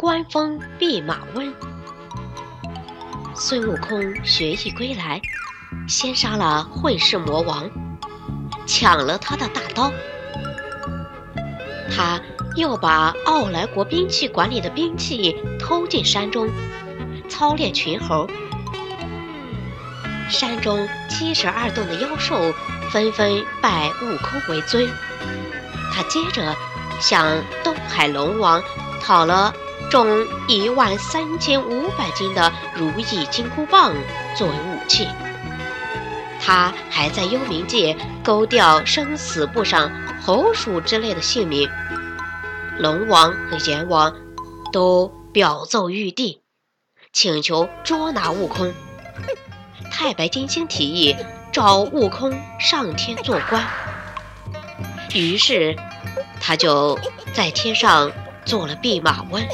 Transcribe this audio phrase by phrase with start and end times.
[0.00, 1.52] 官封弼马温。
[3.34, 5.20] 孙悟空学艺归来，
[5.86, 7.70] 先杀了混世魔王，
[8.66, 9.92] 抢了他的大刀。
[11.94, 12.18] 他
[12.56, 16.48] 又把傲来国兵器馆里的兵器偷进山中，
[17.28, 18.26] 操练群猴。
[20.30, 22.54] 山中七十二洞的妖兽
[22.90, 24.88] 纷纷拜悟空为尊。
[25.92, 26.56] 他接着
[27.02, 28.62] 向东海龙王
[29.02, 29.52] 讨了
[29.90, 33.92] 重一万三千五百斤的如意金箍棒
[34.36, 35.08] 作为武器。
[36.40, 39.90] 他还在幽冥界勾掉生死簿上
[40.22, 41.68] 猴鼠之类的姓名。
[42.78, 44.14] 龙王和阎王
[44.72, 46.40] 都表奏玉帝，
[47.12, 48.72] 请求捉拿悟空。
[49.90, 51.16] 太白金星提议
[51.52, 53.66] 召悟空上天做官，
[55.12, 55.76] 于是
[56.40, 56.98] 他就
[57.34, 58.10] 在天上
[58.46, 59.46] 做了弼马温。